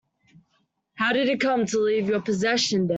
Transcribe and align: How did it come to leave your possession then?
How 0.95 1.13
did 1.13 1.29
it 1.29 1.39
come 1.39 1.65
to 1.67 1.79
leave 1.79 2.07
your 2.09 2.21
possession 2.21 2.87
then? 2.87 2.89